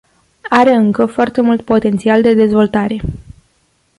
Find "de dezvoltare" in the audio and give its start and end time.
2.21-3.01